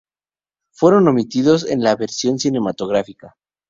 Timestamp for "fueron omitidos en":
0.71-1.83